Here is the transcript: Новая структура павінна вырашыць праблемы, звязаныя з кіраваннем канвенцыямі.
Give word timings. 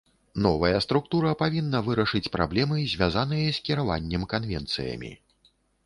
Новая 0.45 0.79
структура 0.85 1.33
павінна 1.41 1.83
вырашыць 1.91 2.23
праблемы, 2.39 2.77
звязаныя 2.95 3.47
з 3.59 3.65
кіраваннем 3.71 4.29
канвенцыямі. 4.37 5.17